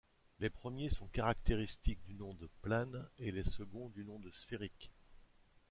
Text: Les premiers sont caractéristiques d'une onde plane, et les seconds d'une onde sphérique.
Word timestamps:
Les 0.39 0.49
premiers 0.49 0.89
sont 0.89 1.05
caractéristiques 1.09 2.01
d'une 2.07 2.23
onde 2.23 2.49
plane, 2.63 3.07
et 3.19 3.29
les 3.31 3.43
seconds 3.43 3.89
d'une 3.89 4.09
onde 4.09 4.31
sphérique. 4.31 4.89